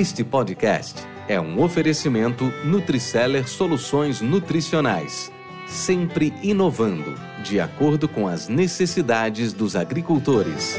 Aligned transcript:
Este 0.00 0.24
podcast 0.24 1.06
é 1.28 1.38
um 1.38 1.62
oferecimento 1.62 2.50
Nutriceller 2.64 3.46
Soluções 3.46 4.22
Nutricionais, 4.22 5.30
sempre 5.66 6.32
inovando, 6.42 7.20
de 7.44 7.60
acordo 7.60 8.08
com 8.08 8.26
as 8.26 8.48
necessidades 8.48 9.52
dos 9.52 9.76
agricultores. 9.76 10.74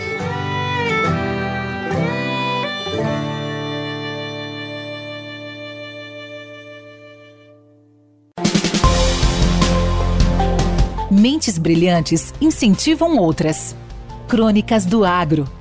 Mentes 11.12 11.59
brilhantes 11.59 12.34
incentivam 12.41 13.17
outras. 13.20 13.76
Crônicas 14.27 14.84
do 14.84 15.05
Agro 15.05 15.60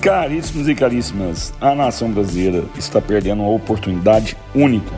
Caríssimos 0.00 0.68
e 0.68 0.76
caríssimas, 0.76 1.52
a 1.60 1.74
nação 1.74 2.12
brasileira 2.12 2.64
está 2.78 3.00
perdendo 3.00 3.42
uma 3.42 3.50
oportunidade 3.50 4.36
única. 4.54 4.94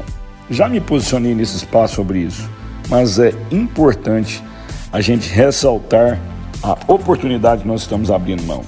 Já 0.51 0.69
me 0.69 0.79
posicionei 0.79 1.35
nesse 1.35 1.57
espaço 1.57 1.95
sobre 1.95 2.19
isso, 2.19 2.49
mas 2.89 3.19
é 3.19 3.33
importante 3.51 4.45
a 4.93 5.01
gente 5.01 5.31
ressaltar 5.31 6.21
a 6.63 6.77
oportunidade 6.87 7.63
que 7.63 7.69
nós 7.69 7.81
estamos 7.81 8.11
abrindo 8.11 8.43
mão. 8.43 8.63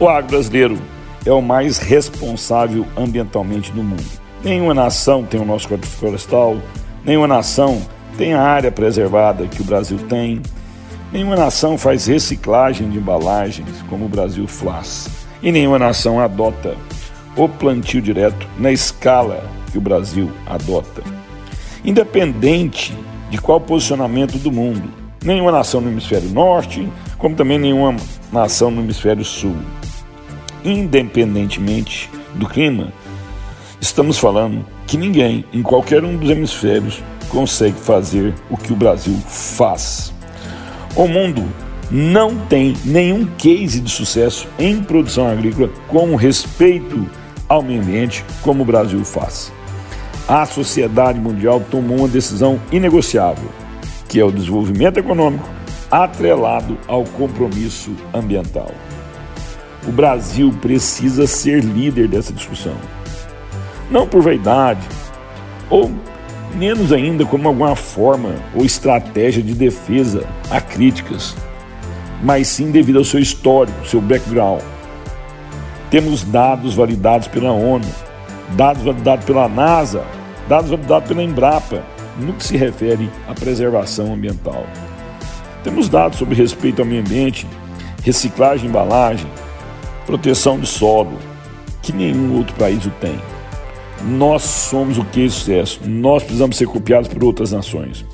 O 0.00 0.08
agro 0.08 0.30
brasileiro 0.30 0.76
é 1.24 1.30
o 1.30 1.40
mais 1.40 1.78
responsável 1.78 2.84
ambientalmente 2.96 3.70
do 3.70 3.84
mundo. 3.84 4.04
Nenhuma 4.42 4.74
nação 4.74 5.22
tem 5.22 5.40
o 5.40 5.44
nosso 5.44 5.68
código 5.68 5.86
florestal, 5.86 6.56
nenhuma 7.04 7.28
nação 7.28 7.80
tem 8.18 8.34
a 8.34 8.42
área 8.42 8.72
preservada 8.72 9.46
que 9.46 9.62
o 9.62 9.64
Brasil 9.64 9.98
tem, 10.08 10.42
Nenhuma 11.12 11.36
nação 11.36 11.78
faz 11.78 12.06
reciclagem 12.06 12.90
de 12.90 12.98
embalagens 12.98 13.70
como 13.88 14.06
o 14.06 14.08
Brasil 14.08 14.46
faz. 14.48 15.08
E 15.42 15.52
nenhuma 15.52 15.78
nação 15.78 16.20
adota 16.20 16.76
o 17.36 17.48
plantio 17.48 18.02
direto 18.02 18.46
na 18.58 18.72
escala 18.72 19.48
que 19.70 19.78
o 19.78 19.80
Brasil 19.80 20.30
adota. 20.46 21.02
Independente 21.84 22.96
de 23.30 23.38
qual 23.38 23.60
posicionamento 23.60 24.38
do 24.38 24.50
mundo, 24.50 24.90
nenhuma 25.22 25.52
nação 25.52 25.80
no 25.80 25.90
hemisfério 25.90 26.28
norte, 26.30 26.88
como 27.18 27.36
também 27.36 27.58
nenhuma 27.58 27.96
nação 28.32 28.70
no 28.70 28.80
hemisfério 28.80 29.24
sul. 29.24 29.56
Independentemente 30.64 32.10
do 32.34 32.48
clima, 32.48 32.92
estamos 33.80 34.18
falando 34.18 34.64
que 34.86 34.96
ninguém 34.96 35.44
em 35.52 35.62
qualquer 35.62 36.04
um 36.04 36.16
dos 36.16 36.30
hemisférios 36.30 37.00
consegue 37.28 37.78
fazer 37.78 38.34
o 38.50 38.56
que 38.56 38.72
o 38.72 38.76
Brasil 38.76 39.16
faz. 39.28 40.15
O 40.96 41.06
mundo 41.06 41.46
não 41.90 42.34
tem 42.46 42.74
nenhum 42.82 43.26
case 43.36 43.80
de 43.80 43.90
sucesso 43.90 44.48
em 44.58 44.82
produção 44.82 45.28
agrícola 45.28 45.68
com 45.88 46.16
respeito 46.16 47.06
ao 47.46 47.62
meio 47.62 47.82
ambiente 47.82 48.24
como 48.40 48.62
o 48.62 48.66
Brasil 48.66 49.04
faz. 49.04 49.52
A 50.26 50.46
sociedade 50.46 51.20
mundial 51.20 51.62
tomou 51.70 51.98
uma 51.98 52.08
decisão 52.08 52.58
inegociável, 52.72 53.48
que 54.08 54.18
é 54.18 54.24
o 54.24 54.32
desenvolvimento 54.32 54.96
econômico 54.96 55.46
atrelado 55.90 56.78
ao 56.88 57.04
compromisso 57.04 57.94
ambiental. 58.12 58.72
O 59.86 59.92
Brasil 59.92 60.50
precisa 60.62 61.26
ser 61.26 61.62
líder 61.62 62.08
dessa 62.08 62.32
discussão. 62.32 62.74
Não 63.90 64.08
por 64.08 64.22
vaidade 64.22 64.84
ou 65.70 65.92
menos 66.56 66.92
ainda 66.92 67.24
como 67.24 67.48
alguma 67.48 67.76
forma 67.76 68.34
ou 68.54 68.64
estratégia 68.64 69.42
de 69.42 69.54
defesa 69.54 70.26
a 70.50 70.60
críticas, 70.60 71.36
mas 72.22 72.48
sim 72.48 72.70
devido 72.70 72.98
ao 72.98 73.04
seu 73.04 73.20
histórico, 73.20 73.86
seu 73.86 74.00
background. 74.00 74.62
Temos 75.90 76.24
dados 76.24 76.74
validados 76.74 77.28
pela 77.28 77.52
ONU, 77.52 77.86
dados 78.56 78.82
validados 78.82 79.24
pela 79.24 79.48
NASA, 79.48 80.02
dados 80.48 80.70
validados 80.70 81.08
pela 81.08 81.22
Embrapa, 81.22 81.82
no 82.18 82.32
que 82.32 82.44
se 82.44 82.56
refere 82.56 83.10
à 83.28 83.34
preservação 83.34 84.14
ambiental. 84.14 84.66
Temos 85.62 85.88
dados 85.88 86.18
sobre 86.18 86.34
respeito 86.34 86.80
ao 86.80 86.88
meio 86.88 87.02
ambiente, 87.02 87.46
reciclagem 88.02 88.62
de 88.62 88.68
embalagem, 88.68 89.30
proteção 90.06 90.58
do 90.58 90.66
solo, 90.66 91.18
que 91.82 91.92
nenhum 91.92 92.36
outro 92.36 92.54
país 92.56 92.84
o 92.86 92.90
tem. 92.90 93.20
Nós 94.06 94.42
somos 94.42 94.98
o 94.98 95.04
que 95.04 95.28
sucesso. 95.28 95.80
Nós 95.84 96.22
precisamos 96.22 96.56
ser 96.56 96.66
copiados 96.66 97.08
por 97.08 97.24
outras 97.24 97.52
nações. 97.52 98.04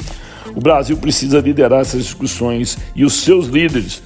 O 0.55 0.61
Brasil 0.61 0.97
precisa 0.97 1.41
liderar 1.41 1.81
essas 1.81 2.03
discussões 2.03 2.79
e 2.97 3.05
os 3.05 3.15
seus 3.15 3.47
líderes 3.47 4.03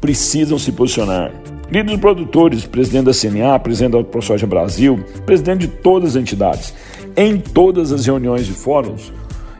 precisam 0.00 0.58
se 0.58 0.72
posicionar. 0.72 1.32
Líderes 1.70 2.00
produtores, 2.00 2.64
presidente 2.64 3.04
da 3.04 3.12
CNA, 3.12 3.58
presidente 3.58 3.92
da 3.92 4.02
ProSoja 4.02 4.46
Brasil, 4.46 5.04
presidente 5.26 5.66
de 5.66 5.68
todas 5.68 6.10
as 6.10 6.16
entidades, 6.16 6.74
em 7.16 7.38
todas 7.38 7.92
as 7.92 8.06
reuniões 8.06 8.46
de 8.46 8.52
fóruns 8.52 9.12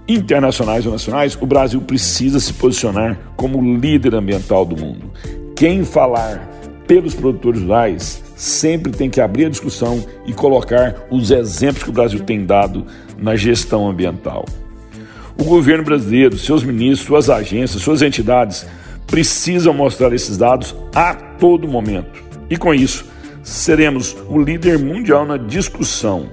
internacionais 0.09 0.87
ou 0.87 0.93
nacionais, 0.93 1.37
o 1.41 1.47
Brasil 1.47 1.81
precisa 1.83 2.41
se 2.41 2.53
posicionar 2.55 3.19
como 3.37 3.61
líder 3.79 4.15
ambiental 4.15 4.65
do 4.65 4.77
mundo. 4.77 5.11
Quem 5.55 5.85
falar 5.85 6.49
pelos 6.87 7.15
produtores 7.15 7.61
rurais 7.61 8.23
sempre 8.39 8.93
tem 8.93 9.11
que 9.11 9.21
abrir 9.21 9.47
a 9.47 9.49
discussão 9.49 10.07
e 10.25 10.33
colocar 10.33 10.95
os 11.11 11.33
exemplos 11.33 11.83
que 11.83 11.91
o 11.91 11.93
Brasil 11.93 12.21
tem 12.21 12.47
dado 12.47 12.87
na 13.19 13.35
gestão 13.35 13.91
ambiental. 13.91 14.45
O 15.37 15.43
governo 15.43 15.83
brasileiro, 15.83 16.39
seus 16.39 16.63
ministros, 16.63 17.01
suas 17.07 17.29
agências, 17.29 17.83
suas 17.83 18.01
entidades 18.01 18.65
precisam 19.09 19.75
mostrar 19.75 20.13
esses 20.13 20.39
dados 20.39 20.75
a 20.95 21.15
todo 21.15 21.67
momento. 21.67 22.23
E 22.49 22.57
com 22.57 22.73
isso, 22.73 23.07
seremos 23.43 24.17
o 24.29 24.41
líder 24.41 24.79
mundial 24.79 25.27
na 25.27 25.37
discussão 25.37 26.29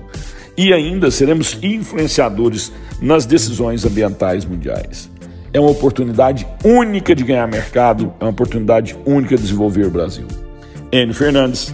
e 0.56 0.72
ainda 0.74 1.10
seremos 1.10 1.58
influenciadores 1.64 2.72
nas 3.02 3.26
decisões 3.26 3.84
ambientais 3.84 4.46
mundiais. 4.46 5.10
É 5.52 5.60
uma 5.60 5.72
oportunidade 5.72 6.46
única 6.64 7.16
de 7.16 7.24
ganhar 7.24 7.48
mercado, 7.48 8.14
é 8.20 8.26
uma 8.26 8.32
oportunidade 8.32 8.96
única 9.06 9.36
de 9.36 9.42
desenvolver 9.42 9.88
o 9.88 9.90
Brasil. 9.90 10.28
N. 10.92 11.14
Fernandes, 11.14 11.74